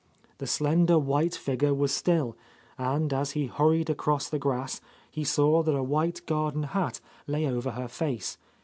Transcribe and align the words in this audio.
The 0.39 0.47
slender 0.47 0.97
white 0.97 1.35
figure 1.35 1.75
was 1.75 1.93
still, 1.93 2.35
and 2.75 3.13
as 3.13 3.33
he 3.33 3.45
hur 3.45 3.69
ried 3.69 3.87
across 3.91 4.29
the 4.29 4.39
grass 4.39 4.81
he 5.11 5.23
saw 5.23 5.61
that 5.61 5.75
a 5.75 5.83
white 5.83 6.25
garden 6.25 6.63
hat 6.63 6.99
lay 7.27 7.45
over 7.45 7.69
her 7.69 7.87
face. 7.87 8.39